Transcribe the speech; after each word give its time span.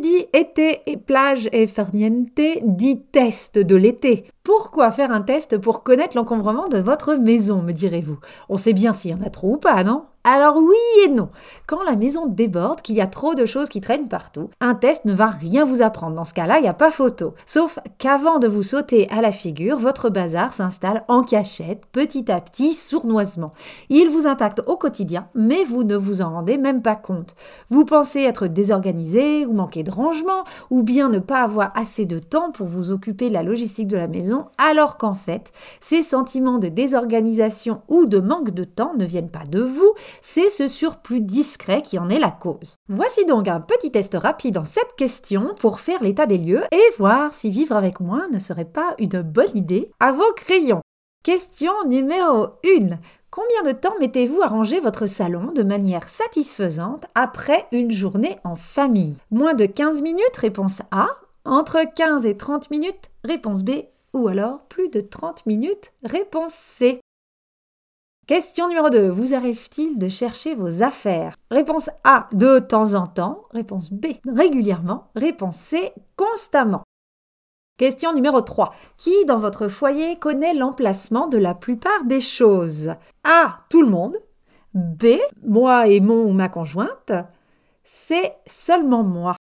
Dit 0.00 0.26
été 0.32 0.82
et 0.86 0.96
plage 0.96 1.48
et 1.50 1.66
farniente 1.66 2.40
dit 2.62 3.00
test 3.10 3.58
de 3.58 3.74
l'été. 3.74 4.24
Pourquoi 4.44 4.92
faire 4.92 5.10
un 5.10 5.22
test 5.22 5.58
pour 5.58 5.82
connaître 5.82 6.16
l'encombrement 6.16 6.68
de 6.68 6.78
votre 6.78 7.14
maison, 7.16 7.62
me 7.62 7.72
direz-vous? 7.72 8.18
On 8.48 8.58
sait 8.58 8.74
bien 8.74 8.92
s'il 8.92 9.10
y 9.10 9.14
en 9.14 9.22
a 9.22 9.30
trop 9.30 9.54
ou 9.54 9.56
pas, 9.56 9.82
non? 9.82 10.04
Alors 10.28 10.56
oui 10.58 10.76
et 11.04 11.08
non. 11.08 11.30
Quand 11.66 11.82
la 11.82 11.96
maison 11.96 12.26
déborde, 12.26 12.82
qu'il 12.82 12.96
y 12.96 13.00
a 13.00 13.06
trop 13.06 13.34
de 13.34 13.46
choses 13.46 13.68
qui 13.68 13.80
traînent 13.80 14.08
partout, 14.08 14.50
un 14.60 14.74
test 14.74 15.04
ne 15.04 15.14
va 15.14 15.26
rien 15.26 15.64
vous 15.64 15.82
apprendre. 15.82 16.16
Dans 16.16 16.24
ce 16.24 16.34
cas-là, 16.34 16.58
il 16.58 16.62
n'y 16.62 16.68
a 16.68 16.74
pas 16.74 16.90
photo. 16.90 17.34
Sauf 17.46 17.78
qu'avant 17.98 18.38
de 18.38 18.46
vous 18.46 18.62
sauter 18.62 19.08
à 19.10 19.20
la 19.20 19.32
figure, 19.32 19.78
votre 19.78 20.10
bazar 20.10 20.52
s'installe 20.52 21.04
en 21.08 21.22
cachette, 21.22 21.84
petit 21.92 22.30
à 22.30 22.40
petit, 22.40 22.74
sournoisement. 22.74 23.52
Il 23.88 24.10
vous 24.10 24.26
impacte 24.26 24.62
au 24.66 24.76
quotidien, 24.76 25.28
mais 25.34 25.64
vous 25.64 25.82
ne 25.82 25.96
vous 25.96 26.20
en 26.20 26.30
rendez 26.30 26.58
même 26.58 26.82
pas 26.82 26.96
compte. 26.96 27.34
Vous 27.70 27.84
pensez 27.84 28.20
être 28.20 28.46
désorganisé 28.46 29.46
ou 29.46 29.52
manquer 29.52 29.82
de 29.82 29.90
rangement, 29.90 30.44
ou 30.70 30.82
bien 30.82 31.08
ne 31.08 31.20
pas 31.20 31.40
avoir 31.40 31.72
assez 31.74 32.04
de 32.04 32.18
temps 32.18 32.50
pour 32.50 32.66
vous 32.66 32.90
occuper 32.90 33.28
de 33.28 33.34
la 33.34 33.42
logistique 33.42 33.88
de 33.88 33.96
la 33.96 34.08
maison, 34.08 34.46
alors 34.58 34.98
qu'en 34.98 35.14
fait, 35.14 35.52
ces 35.80 36.02
sentiments 36.02 36.58
de 36.58 36.68
désorganisation 36.68 37.82
ou 37.88 38.06
de 38.06 38.20
manque 38.20 38.50
de 38.50 38.64
temps 38.64 38.92
ne 38.96 39.04
viennent 39.04 39.30
pas 39.30 39.44
de 39.48 39.62
vous, 39.62 39.94
c'est 40.20 40.48
ce 40.48 40.68
surplus 40.68 41.20
discret 41.20 41.82
qui 41.82 41.98
en 41.98 42.08
est 42.08 42.18
la 42.18 42.30
cause. 42.30 42.76
Voici 42.88 43.24
donc 43.24 43.48
un 43.48 43.60
petit 43.60 43.90
test 43.90 44.16
rapide 44.20 44.58
en 44.58 44.64
cette 44.64 44.94
question 44.96 45.54
pour 45.60 45.80
faire 45.80 46.02
l'état 46.02 46.26
des 46.26 46.38
lieux 46.38 46.64
et 46.72 46.96
voir 46.98 47.34
si 47.34 47.50
vivre 47.50 47.76
avec 47.76 48.00
moi 48.00 48.26
ne 48.30 48.38
serait 48.38 48.64
pas 48.64 48.94
une 48.98 49.22
bonne 49.22 49.56
idée 49.56 49.90
à 50.00 50.12
vos 50.12 50.32
crayons. 50.36 50.82
Question 51.24 51.72
numéro 51.86 52.48
1. 52.64 52.98
Combien 53.30 53.62
de 53.66 53.72
temps 53.72 53.94
mettez-vous 54.00 54.40
à 54.40 54.46
ranger 54.46 54.80
votre 54.80 55.06
salon 55.06 55.52
de 55.52 55.62
manière 55.62 56.08
satisfaisante 56.08 57.04
après 57.14 57.66
une 57.72 57.92
journée 57.92 58.38
en 58.44 58.56
famille? 58.56 59.18
Moins 59.30 59.54
de 59.54 59.66
15 59.66 60.00
minutes, 60.00 60.36
réponse 60.36 60.80
A. 60.90 61.08
Entre 61.44 61.80
15 61.94 62.24
et 62.26 62.36
30 62.36 62.70
minutes, 62.70 63.10
réponse 63.24 63.62
B. 63.62 63.70
Ou 64.14 64.28
alors 64.28 64.60
plus 64.68 64.88
de 64.88 65.00
30 65.00 65.44
minutes, 65.46 65.92
réponse 66.02 66.54
C. 66.54 67.00
Question 68.28 68.68
numéro 68.68 68.90
2. 68.90 69.08
Vous 69.08 69.32
arrive-t-il 69.32 69.96
de 69.96 70.10
chercher 70.10 70.54
vos 70.54 70.82
affaires? 70.82 71.34
Réponse 71.50 71.88
A, 72.04 72.28
de 72.32 72.58
temps 72.58 72.92
en 72.92 73.06
temps. 73.06 73.46
Réponse 73.52 73.90
B, 73.90 74.08
régulièrement. 74.26 75.08
Réponse 75.16 75.56
C, 75.56 75.94
constamment. 76.14 76.82
Question 77.78 78.12
numéro 78.12 78.42
3. 78.42 78.74
Qui 78.98 79.24
dans 79.24 79.38
votre 79.38 79.68
foyer 79.68 80.18
connaît 80.18 80.52
l'emplacement 80.52 81.26
de 81.26 81.38
la 81.38 81.54
plupart 81.54 82.04
des 82.04 82.20
choses? 82.20 82.90
A. 83.24 83.60
Tout 83.70 83.80
le 83.80 83.88
monde. 83.88 84.18
B. 84.74 85.06
Moi 85.42 85.88
et 85.88 86.00
mon 86.00 86.24
ou 86.24 86.34
ma 86.34 86.50
conjointe. 86.50 87.12
C. 87.82 88.30
Seulement 88.46 89.04
moi. 89.04 89.36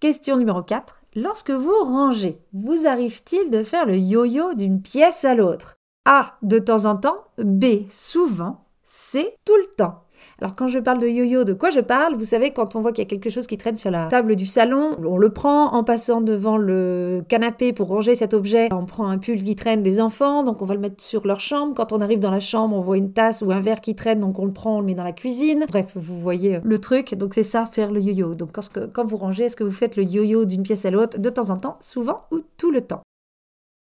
Question 0.00 0.36
numéro 0.36 0.64
4. 0.64 1.00
Lorsque 1.14 1.52
vous 1.52 1.84
rangez, 1.84 2.40
vous 2.52 2.88
arrive-t-il 2.88 3.50
de 3.50 3.62
faire 3.62 3.86
le 3.86 3.96
yo-yo 3.96 4.54
d'une 4.54 4.82
pièce 4.82 5.24
à 5.24 5.36
l'autre? 5.36 5.76
A. 6.06 6.36
De 6.42 6.58
temps 6.58 6.86
en 6.86 6.96
temps. 6.96 7.18
B. 7.36 7.64
Souvent. 7.90 8.64
C. 8.84 9.34
Tout 9.44 9.56
le 9.56 9.74
temps. 9.76 10.02
Alors 10.40 10.54
quand 10.54 10.68
je 10.68 10.78
parle 10.78 10.98
de 10.98 11.06
yo-yo, 11.06 11.44
de 11.44 11.52
quoi 11.52 11.70
je 11.70 11.80
parle? 11.80 12.14
Vous 12.14 12.24
savez, 12.24 12.52
quand 12.52 12.74
on 12.74 12.80
voit 12.80 12.92
qu'il 12.92 13.04
y 13.04 13.06
a 13.06 13.08
quelque 13.08 13.30
chose 13.30 13.46
qui 13.46 13.56
traîne 13.56 13.76
sur 13.76 13.90
la 13.90 14.06
table 14.06 14.36
du 14.36 14.44
salon, 14.44 14.96
on 15.04 15.18
le 15.18 15.30
prend 15.30 15.72
en 15.72 15.84
passant 15.84 16.20
devant 16.20 16.56
le 16.56 17.22
canapé 17.28 17.72
pour 17.72 17.88
ranger 17.88 18.14
cet 18.14 18.34
objet. 18.34 18.68
On 18.72 18.86
prend 18.86 19.08
un 19.08 19.18
pull 19.18 19.42
qui 19.42 19.56
traîne 19.56 19.82
des 19.82 20.00
enfants, 20.00 20.42
donc 20.42 20.62
on 20.62 20.64
va 20.64 20.74
le 20.74 20.80
mettre 20.80 21.02
sur 21.02 21.26
leur 21.26 21.40
chambre. 21.40 21.74
Quand 21.74 21.92
on 21.92 22.00
arrive 22.00 22.20
dans 22.20 22.30
la 22.30 22.40
chambre, 22.40 22.76
on 22.76 22.80
voit 22.80 22.98
une 22.98 23.12
tasse 23.12 23.42
ou 23.42 23.50
un 23.50 23.60
verre 23.60 23.80
qui 23.80 23.94
traîne, 23.94 24.20
donc 24.20 24.38
on 24.38 24.46
le 24.46 24.52
prend, 24.52 24.76
on 24.76 24.80
le 24.80 24.86
met 24.86 24.94
dans 24.94 25.04
la 25.04 25.12
cuisine. 25.12 25.64
Bref, 25.68 25.92
vous 25.94 26.18
voyez 26.18 26.60
le 26.62 26.80
truc. 26.80 27.14
Donc 27.14 27.32
c'est 27.34 27.42
ça, 27.42 27.66
faire 27.66 27.90
le 27.90 28.00
yo-yo. 28.00 28.34
Donc 28.34 28.52
quand, 28.52 28.68
quand 28.92 29.04
vous 29.04 29.16
rangez, 29.16 29.44
est-ce 29.44 29.56
que 29.56 29.64
vous 29.64 29.70
faites 29.70 29.96
le 29.96 30.02
yo-yo 30.02 30.44
d'une 30.44 30.62
pièce 30.62 30.84
à 30.84 30.90
l'autre? 30.90 31.18
De 31.18 31.30
temps 31.30 31.50
en 31.50 31.56
temps, 31.56 31.76
souvent 31.80 32.22
ou 32.30 32.40
tout 32.58 32.70
le 32.70 32.82
temps? 32.82 33.02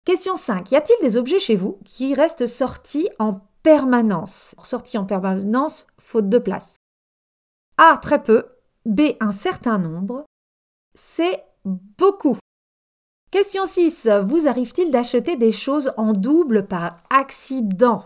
Question 0.06 0.36
5. 0.36 0.70
Y 0.70 0.76
a-t-il 0.76 1.02
des 1.02 1.16
objets 1.16 1.40
chez 1.40 1.56
vous 1.56 1.80
qui 1.86 2.14
restent 2.14 2.46
sortis 2.46 3.08
en 3.20 3.40
permanence? 3.64 4.54
Sortis 4.62 4.98
en 4.98 5.06
permanence, 5.06 5.88
faute 5.98 6.28
de 6.28 6.40
place. 6.40 6.76
A. 7.78 7.98
Très 8.02 8.22
peu. 8.22 8.46
B. 8.86 9.14
Un 9.22 9.32
certain 9.32 9.78
nombre. 9.78 10.26
C. 10.94 11.24
Beaucoup. 11.64 12.38
Question 13.32 13.66
6. 13.66 14.10
Vous 14.26 14.50
arrive-t-il 14.50 14.92
d'acheter 14.92 15.38
des 15.38 15.54
choses 15.54 15.94
en 15.96 16.12
double 16.12 16.68
par 16.68 16.98
accident? 17.10 18.04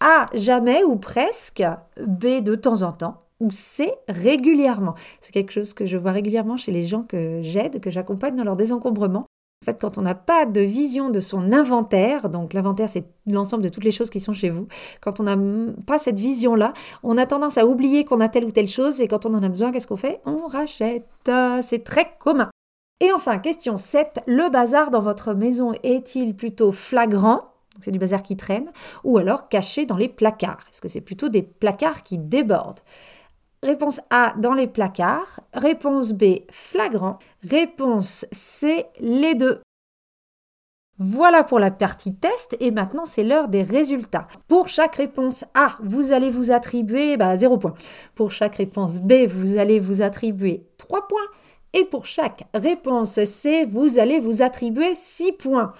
A. 0.00 0.26
Jamais 0.34 0.84
ou 0.84 0.96
presque. 0.96 1.64
B. 2.06 2.42
De 2.42 2.54
temps 2.54 2.82
en 2.82 2.92
temps. 2.92 3.22
Ou 3.40 3.50
C. 3.50 3.94
Régulièrement. 4.08 4.94
C'est 5.20 5.32
quelque 5.32 5.52
chose 5.52 5.72
que 5.72 5.86
je 5.86 5.96
vois 5.96 6.12
régulièrement 6.12 6.58
chez 6.58 6.70
les 6.70 6.82
gens 6.82 7.02
que 7.02 7.40
j'aide, 7.42 7.80
que 7.80 7.90
j'accompagne 7.90 8.36
dans 8.36 8.44
leur 8.44 8.56
désencombrement. 8.56 9.24
En 9.64 9.72
fait, 9.72 9.80
quand 9.80 9.96
on 9.96 10.02
n'a 10.02 10.14
pas 10.14 10.44
de 10.44 10.60
vision 10.60 11.08
de 11.08 11.20
son 11.20 11.50
inventaire, 11.50 12.28
donc 12.28 12.52
l'inventaire 12.52 12.86
c'est 12.86 13.06
l'ensemble 13.26 13.62
de 13.62 13.70
toutes 13.70 13.84
les 13.84 13.90
choses 13.90 14.10
qui 14.10 14.20
sont 14.20 14.34
chez 14.34 14.50
vous, 14.50 14.68
quand 15.00 15.20
on 15.20 15.22
n'a 15.22 15.38
pas 15.86 15.96
cette 15.98 16.18
vision-là, 16.18 16.74
on 17.02 17.16
a 17.16 17.24
tendance 17.24 17.56
à 17.56 17.66
oublier 17.66 18.04
qu'on 18.04 18.20
a 18.20 18.28
telle 18.28 18.44
ou 18.44 18.50
telle 18.50 18.68
chose 18.68 19.00
et 19.00 19.08
quand 19.08 19.24
on 19.24 19.32
en 19.32 19.42
a 19.42 19.48
besoin, 19.48 19.72
qu'est-ce 19.72 19.86
qu'on 19.86 19.96
fait? 19.96 20.20
On 20.26 20.46
rachète. 20.48 21.08
C'est 21.62 21.82
très 21.82 22.14
commun. 22.18 22.50
Et 23.00 23.10
enfin, 23.10 23.38
question 23.38 23.78
7, 23.78 24.20
le 24.26 24.50
bazar 24.50 24.90
dans 24.90 25.00
votre 25.00 25.32
maison 25.32 25.72
est-il 25.82 26.36
plutôt 26.36 26.70
flagrant? 26.70 27.40
C'est 27.80 27.90
du 27.90 27.98
bazar 27.98 28.22
qui 28.22 28.36
traîne, 28.36 28.70
ou 29.02 29.16
alors 29.16 29.48
caché 29.48 29.86
dans 29.86 29.96
les 29.96 30.08
placards. 30.08 30.66
Est-ce 30.70 30.82
que 30.82 30.88
c'est 30.88 31.00
plutôt 31.00 31.30
des 31.30 31.42
placards 31.42 32.02
qui 32.02 32.18
débordent? 32.18 32.80
Réponse 33.64 34.02
A, 34.10 34.34
dans 34.36 34.52
les 34.52 34.66
placards. 34.66 35.40
Réponse 35.54 36.12
B, 36.12 36.40
flagrant. 36.50 37.18
Réponse 37.42 38.26
C, 38.30 38.84
les 39.00 39.34
deux. 39.34 39.62
Voilà 40.98 41.42
pour 41.42 41.58
la 41.58 41.70
partie 41.70 42.14
test 42.14 42.58
et 42.60 42.70
maintenant 42.70 43.06
c'est 43.06 43.24
l'heure 43.24 43.48
des 43.48 43.62
résultats. 43.62 44.28
Pour 44.48 44.68
chaque 44.68 44.96
réponse 44.96 45.46
A, 45.54 45.78
vous 45.82 46.12
allez 46.12 46.28
vous 46.28 46.50
attribuer 46.50 47.16
bah, 47.16 47.38
0 47.38 47.56
points. 47.56 47.74
Pour 48.14 48.32
chaque 48.32 48.56
réponse 48.56 49.00
B, 49.00 49.26
vous 49.26 49.56
allez 49.56 49.80
vous 49.80 50.02
attribuer 50.02 50.66
3 50.76 51.08
points. 51.08 51.18
Et 51.72 51.86
pour 51.86 52.04
chaque 52.04 52.46
réponse 52.52 53.24
C, 53.24 53.64
vous 53.64 53.98
allez 53.98 54.20
vous 54.20 54.42
attribuer 54.42 54.94
6 54.94 55.32
points 55.32 55.72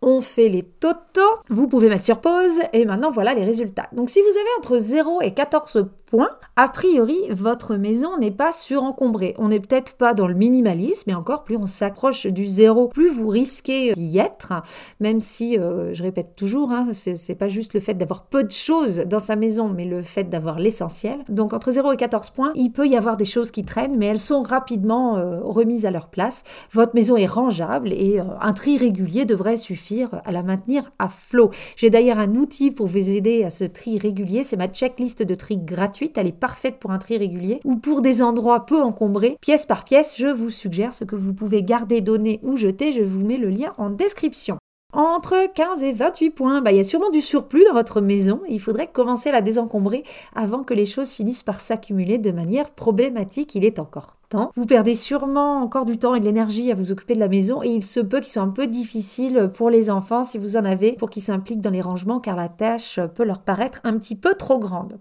on 0.00 0.20
fait 0.20 0.48
les 0.48 0.62
totaux, 0.62 1.20
vous 1.48 1.66
pouvez 1.66 1.88
mettre 1.88 2.04
sur 2.04 2.20
pause 2.20 2.60
et 2.72 2.84
maintenant 2.84 3.10
voilà 3.10 3.34
les 3.34 3.44
résultats. 3.44 3.88
Donc 3.92 4.10
si 4.10 4.20
vous 4.20 4.38
avez 4.38 4.48
entre 4.58 4.78
0 4.78 5.22
et 5.22 5.34
14 5.34 5.86
points, 6.06 6.30
a 6.56 6.68
priori 6.68 7.18
votre 7.30 7.76
maison 7.76 8.16
n'est 8.16 8.30
pas 8.30 8.52
surencombrée. 8.52 9.34
On 9.38 9.48
n'est 9.48 9.60
peut-être 9.60 9.96
pas 9.96 10.14
dans 10.14 10.28
le 10.28 10.34
minimalisme, 10.34 11.04
mais 11.08 11.14
encore 11.14 11.42
plus 11.42 11.56
on 11.56 11.66
s'accroche 11.66 12.26
du 12.26 12.46
zéro, 12.46 12.86
plus 12.86 13.10
vous 13.10 13.28
risquez 13.28 13.92
d'y 13.92 14.18
être, 14.18 14.52
même 15.00 15.20
si, 15.20 15.58
euh, 15.58 15.92
je 15.92 16.02
répète 16.02 16.36
toujours, 16.36 16.70
hein, 16.70 16.84
c'est 16.92 17.34
pas 17.34 17.48
juste 17.48 17.74
le 17.74 17.80
fait 17.80 17.94
d'avoir 17.94 18.24
peu 18.26 18.44
de 18.44 18.52
choses 18.52 18.98
dans 19.00 19.18
sa 19.18 19.34
maison, 19.34 19.68
mais 19.68 19.84
le 19.84 20.02
fait 20.02 20.24
d'avoir 20.24 20.58
l'essentiel. 20.60 21.18
Donc 21.28 21.52
entre 21.52 21.72
0 21.72 21.92
et 21.92 21.96
14 21.96 22.30
points, 22.30 22.52
il 22.54 22.70
peut 22.70 22.86
y 22.86 22.96
avoir 22.96 23.16
des 23.16 23.24
choses 23.24 23.50
qui 23.50 23.64
traînent, 23.64 23.96
mais 23.96 24.06
elles 24.06 24.20
sont 24.20 24.42
rapidement 24.42 25.16
euh, 25.16 25.40
remises 25.42 25.86
à 25.86 25.90
leur 25.90 26.08
place. 26.08 26.44
Votre 26.72 26.94
maison 26.94 27.16
est 27.16 27.26
rangeable 27.26 27.92
et 27.92 28.20
euh, 28.20 28.24
un 28.40 28.52
tri 28.52 28.78
régulier 28.78 29.24
devrait 29.24 29.56
suffire 29.56 29.87
à 30.24 30.32
la 30.32 30.42
maintenir 30.42 30.90
à 30.98 31.08
flot. 31.08 31.50
J'ai 31.76 31.90
d'ailleurs 31.90 32.18
un 32.18 32.34
outil 32.34 32.70
pour 32.70 32.86
vous 32.86 33.10
aider 33.10 33.44
à 33.44 33.50
ce 33.50 33.64
tri 33.64 33.98
régulier, 33.98 34.42
c'est 34.42 34.56
ma 34.56 34.68
checklist 34.68 35.22
de 35.22 35.34
tri 35.34 35.58
gratuite, 35.58 36.18
elle 36.18 36.26
est 36.26 36.32
parfaite 36.32 36.78
pour 36.78 36.90
un 36.90 36.98
tri 36.98 37.16
régulier 37.16 37.60
ou 37.64 37.76
pour 37.76 38.02
des 38.02 38.22
endroits 38.22 38.66
peu 38.66 38.82
encombrés, 38.82 39.36
pièce 39.40 39.66
par 39.66 39.84
pièce, 39.84 40.16
je 40.18 40.26
vous 40.26 40.50
suggère 40.50 40.92
ce 40.92 41.04
que 41.04 41.16
vous 41.16 41.34
pouvez 41.34 41.62
garder, 41.62 42.00
donner 42.00 42.40
ou 42.42 42.56
jeter, 42.56 42.92
je 42.92 43.02
vous 43.02 43.24
mets 43.24 43.36
le 43.36 43.48
lien 43.48 43.72
en 43.78 43.90
description. 43.90 44.58
Entre 44.94 45.52
15 45.52 45.82
et 45.82 45.92
28 45.92 46.30
points, 46.30 46.62
bah, 46.62 46.72
il 46.72 46.78
y 46.78 46.80
a 46.80 46.84
sûrement 46.84 47.10
du 47.10 47.20
surplus 47.20 47.62
dans 47.64 47.74
votre 47.74 48.00
maison. 48.00 48.40
Il 48.48 48.58
faudrait 48.58 48.90
commencer 48.90 49.28
à 49.28 49.32
la 49.32 49.42
désencombrer 49.42 50.02
avant 50.34 50.64
que 50.64 50.72
les 50.72 50.86
choses 50.86 51.10
finissent 51.10 51.42
par 51.42 51.60
s'accumuler 51.60 52.16
de 52.16 52.30
manière 52.30 52.70
problématique. 52.70 53.54
Il 53.54 53.66
est 53.66 53.80
encore 53.80 54.14
temps. 54.30 54.50
Vous 54.56 54.64
perdez 54.64 54.94
sûrement 54.94 55.60
encore 55.60 55.84
du 55.84 55.98
temps 55.98 56.14
et 56.14 56.20
de 56.20 56.24
l'énergie 56.24 56.72
à 56.72 56.74
vous 56.74 56.90
occuper 56.90 57.14
de 57.14 57.20
la 57.20 57.28
maison 57.28 57.62
et 57.62 57.68
il 57.68 57.84
se 57.84 58.00
peut 58.00 58.20
qu'ils 58.20 58.32
soient 58.32 58.42
un 58.42 58.48
peu 58.48 58.66
difficiles 58.66 59.50
pour 59.52 59.68
les 59.68 59.90
enfants 59.90 60.24
si 60.24 60.38
vous 60.38 60.56
en 60.56 60.64
avez 60.64 60.94
pour 60.94 61.10
qu'ils 61.10 61.22
s'impliquent 61.22 61.60
dans 61.60 61.68
les 61.68 61.82
rangements 61.82 62.18
car 62.20 62.34
la 62.34 62.48
tâche 62.48 62.98
peut 63.14 63.24
leur 63.24 63.42
paraître 63.42 63.80
un 63.84 63.98
petit 63.98 64.16
peu 64.16 64.34
trop 64.34 64.58
grande. 64.58 64.98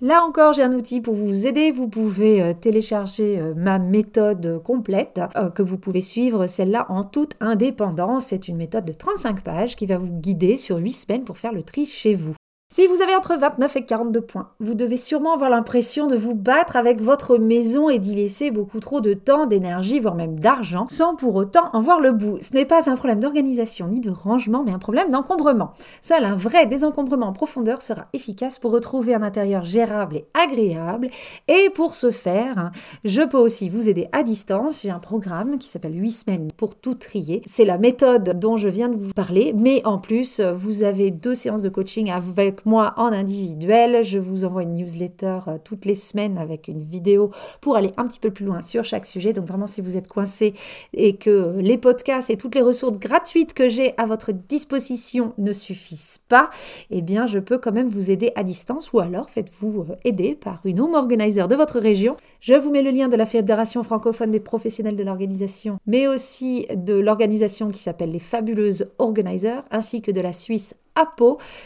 Là 0.00 0.24
encore, 0.24 0.52
j'ai 0.52 0.64
un 0.64 0.74
outil 0.74 1.00
pour 1.00 1.14
vous 1.14 1.46
aider. 1.46 1.70
Vous 1.70 1.88
pouvez 1.88 2.42
euh, 2.42 2.52
télécharger 2.52 3.38
euh, 3.38 3.54
ma 3.54 3.78
méthode 3.78 4.60
complète 4.62 5.20
euh, 5.36 5.50
que 5.50 5.62
vous 5.62 5.78
pouvez 5.78 6.00
suivre, 6.00 6.46
celle-là 6.48 6.86
en 6.88 7.04
toute 7.04 7.36
indépendance. 7.38 8.26
C'est 8.26 8.48
une 8.48 8.56
méthode 8.56 8.84
de 8.84 8.92
35 8.92 9.42
pages 9.42 9.76
qui 9.76 9.86
va 9.86 9.98
vous 9.98 10.12
guider 10.12 10.56
sur 10.56 10.78
8 10.78 10.92
semaines 10.92 11.24
pour 11.24 11.38
faire 11.38 11.52
le 11.52 11.62
tri 11.62 11.86
chez 11.86 12.14
vous. 12.14 12.34
Si 12.76 12.88
vous 12.88 13.02
avez 13.02 13.14
entre 13.14 13.36
29 13.36 13.76
et 13.76 13.84
42 13.84 14.20
points, 14.20 14.48
vous 14.58 14.74
devez 14.74 14.96
sûrement 14.96 15.34
avoir 15.34 15.48
l'impression 15.48 16.08
de 16.08 16.16
vous 16.16 16.34
battre 16.34 16.74
avec 16.74 17.00
votre 17.00 17.38
maison 17.38 17.88
et 17.88 18.00
d'y 18.00 18.16
laisser 18.16 18.50
beaucoup 18.50 18.80
trop 18.80 19.00
de 19.00 19.14
temps, 19.14 19.46
d'énergie, 19.46 20.00
voire 20.00 20.16
même 20.16 20.40
d'argent, 20.40 20.88
sans 20.90 21.14
pour 21.14 21.36
autant 21.36 21.70
en 21.72 21.80
voir 21.80 22.00
le 22.00 22.10
bout. 22.10 22.38
Ce 22.40 22.52
n'est 22.52 22.64
pas 22.64 22.90
un 22.90 22.96
problème 22.96 23.20
d'organisation 23.20 23.86
ni 23.86 24.00
de 24.00 24.10
rangement, 24.10 24.64
mais 24.66 24.72
un 24.72 24.80
problème 24.80 25.08
d'encombrement. 25.12 25.74
Seul 26.02 26.24
un 26.24 26.34
vrai 26.34 26.66
désencombrement 26.66 27.28
en 27.28 27.32
profondeur 27.32 27.80
sera 27.80 28.06
efficace 28.12 28.58
pour 28.58 28.72
retrouver 28.72 29.14
un 29.14 29.22
intérieur 29.22 29.62
gérable 29.62 30.16
et 30.16 30.26
agréable. 30.34 31.10
Et 31.46 31.70
pour 31.76 31.94
ce 31.94 32.10
faire, 32.10 32.72
je 33.04 33.22
peux 33.22 33.38
aussi 33.38 33.68
vous 33.68 33.88
aider 33.88 34.08
à 34.10 34.24
distance. 34.24 34.82
J'ai 34.82 34.90
un 34.90 34.98
programme 34.98 35.58
qui 35.58 35.68
s'appelle 35.68 35.94
8 35.94 36.10
semaines 36.10 36.50
pour 36.50 36.74
tout 36.74 36.94
trier. 36.94 37.40
C'est 37.46 37.64
la 37.64 37.78
méthode 37.78 38.36
dont 38.40 38.56
je 38.56 38.68
viens 38.68 38.88
de 38.88 38.96
vous 38.96 39.12
parler, 39.12 39.54
mais 39.56 39.80
en 39.84 39.98
plus, 39.98 40.40
vous 40.40 40.82
avez 40.82 41.12
deux 41.12 41.36
séances 41.36 41.62
de 41.62 41.68
coaching 41.68 42.10
avec 42.10 42.63
moi 42.64 42.94
en 42.96 43.06
individuel. 43.06 44.02
Je 44.02 44.18
vous 44.18 44.44
envoie 44.44 44.62
une 44.62 44.72
newsletter 44.72 45.38
euh, 45.48 45.58
toutes 45.62 45.84
les 45.84 45.94
semaines 45.94 46.38
avec 46.38 46.68
une 46.68 46.82
vidéo 46.82 47.30
pour 47.60 47.76
aller 47.76 47.92
un 47.96 48.06
petit 48.06 48.20
peu 48.20 48.30
plus 48.30 48.44
loin 48.44 48.62
sur 48.62 48.84
chaque 48.84 49.06
sujet. 49.06 49.32
Donc 49.32 49.46
vraiment, 49.46 49.66
si 49.66 49.80
vous 49.80 49.96
êtes 49.96 50.08
coincé 50.08 50.54
et 50.92 51.16
que 51.16 51.56
les 51.58 51.78
podcasts 51.78 52.30
et 52.30 52.36
toutes 52.36 52.54
les 52.54 52.62
ressources 52.62 52.98
gratuites 52.98 53.54
que 53.54 53.68
j'ai 53.68 53.94
à 53.96 54.06
votre 54.06 54.32
disposition 54.32 55.32
ne 55.38 55.52
suffisent 55.52 56.20
pas, 56.28 56.50
eh 56.90 57.02
bien, 57.02 57.26
je 57.26 57.38
peux 57.38 57.58
quand 57.58 57.72
même 57.72 57.88
vous 57.88 58.10
aider 58.10 58.32
à 58.36 58.42
distance 58.42 58.92
ou 58.92 59.00
alors 59.00 59.30
faites-vous 59.30 59.86
euh, 59.90 59.96
aider 60.04 60.34
par 60.34 60.60
une 60.64 60.80
home 60.80 60.94
organizer 60.94 61.48
de 61.48 61.54
votre 61.54 61.78
région. 61.78 62.16
Je 62.40 62.54
vous 62.54 62.70
mets 62.70 62.82
le 62.82 62.90
lien 62.90 63.08
de 63.08 63.16
la 63.16 63.26
Fédération 63.26 63.82
francophone 63.82 64.30
des 64.30 64.40
professionnels 64.40 64.96
de 64.96 65.02
l'organisation, 65.02 65.78
mais 65.86 66.06
aussi 66.06 66.66
de 66.74 66.94
l'organisation 66.94 67.70
qui 67.70 67.80
s'appelle 67.80 68.12
les 68.12 68.18
Fabuleuses 68.18 68.90
Organizers, 68.98 69.62
ainsi 69.70 70.02
que 70.02 70.10
de 70.10 70.20
la 70.20 70.32
Suisse 70.32 70.74
à. 70.96 71.14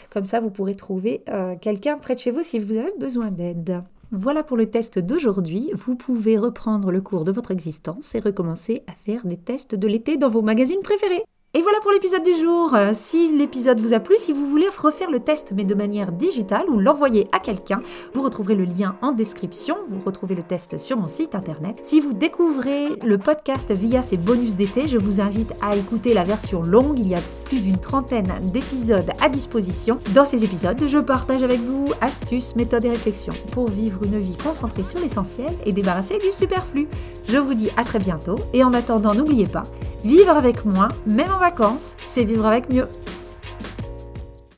Comme 0.09 0.25
ça, 0.25 0.39
vous 0.39 0.49
pourrez 0.49 0.75
trouver 0.75 1.23
euh, 1.29 1.55
quelqu'un 1.59 1.97
près 1.97 2.15
de 2.15 2.19
chez 2.19 2.31
vous 2.31 2.43
si 2.43 2.59
vous 2.59 2.77
avez 2.77 2.93
besoin 2.99 3.31
d'aide. 3.31 3.83
Voilà 4.11 4.43
pour 4.43 4.57
le 4.57 4.69
test 4.69 4.97
d'aujourd'hui. 4.97 5.71
Vous 5.75 5.95
pouvez 5.95 6.37
reprendre 6.37 6.91
le 6.91 7.01
cours 7.01 7.25
de 7.25 7.31
votre 7.31 7.51
existence 7.51 8.15
et 8.15 8.19
recommencer 8.19 8.83
à 8.87 8.93
faire 8.93 9.25
des 9.25 9.37
tests 9.37 9.75
de 9.75 9.87
l'été 9.87 10.17
dans 10.17 10.29
vos 10.29 10.41
magazines 10.41 10.81
préférés. 10.81 11.23
Et 11.55 11.63
voilà 11.63 11.79
pour 11.81 11.91
l'épisode 11.91 12.21
du 12.21 12.35
jour. 12.35 12.75
Euh, 12.75 12.91
si 12.93 13.35
l'épisode 13.35 13.79
vous 13.79 13.95
a 13.95 13.99
plu, 13.99 14.17
si 14.19 14.33
vous 14.33 14.45
voulez 14.45 14.67
refaire 14.77 15.09
le 15.09 15.19
test 15.19 15.51
mais 15.55 15.63
de 15.63 15.73
manière 15.73 16.11
digitale 16.11 16.69
ou 16.69 16.79
l'envoyer 16.79 17.27
à 17.31 17.39
quelqu'un, 17.39 17.81
vous 18.13 18.21
retrouverez 18.21 18.53
le 18.53 18.65
lien 18.65 18.97
en 19.01 19.13
description. 19.13 19.75
Vous 19.89 19.99
retrouvez 20.05 20.35
le 20.35 20.43
test 20.43 20.77
sur 20.77 20.97
mon 20.97 21.07
site 21.07 21.33
internet. 21.33 21.79
Si 21.81 22.01
vous 22.01 22.13
découvrez 22.13 22.89
le 23.03 23.17
podcast 23.17 23.71
via 23.71 24.03
ses 24.03 24.17
bonus 24.17 24.57
d'été, 24.57 24.87
je 24.87 24.99
vous 24.99 25.21
invite 25.21 25.51
à 25.59 25.75
écouter 25.75 26.13
la 26.13 26.23
version 26.23 26.61
longue. 26.61 26.99
Il 26.99 27.07
y 27.07 27.15
a 27.15 27.21
plus 27.45 27.61
d'une 27.61 27.79
trentaine 27.79 28.31
d'épisodes 28.53 29.09
à 29.19 29.27
disposition. 29.27 29.97
Dans 30.13 30.25
ces 30.25 30.45
épisodes, 30.45 30.87
je 30.87 30.99
partage 30.99 31.41
avec 31.41 31.61
vous 31.61 31.87
astuces, 31.99 32.55
méthodes 32.55 32.85
et 32.85 32.91
réflexions 32.91 33.33
pour 33.53 33.71
vivre 33.71 34.03
une 34.03 34.19
vie 34.19 34.37
concentrée 34.37 34.83
sur 34.83 34.99
l'essentiel 34.99 35.49
et 35.65 35.71
débarrassée 35.71 36.19
du 36.19 36.31
superflu. 36.31 36.87
Je 37.27 37.39
vous 37.39 37.55
dis 37.55 37.69
à 37.75 37.83
très 37.83 37.97
bientôt 37.97 38.35
et 38.53 38.63
en 38.63 38.73
attendant, 38.75 39.15
n'oubliez 39.15 39.47
pas, 39.47 39.65
vivre 40.03 40.31
avec 40.31 40.65
moins, 40.65 40.89
même 41.05 41.31
en 41.31 41.39
vacances, 41.39 41.95
c'est 41.99 42.23
vivre 42.23 42.45
avec 42.45 42.69
mieux. 42.69 42.87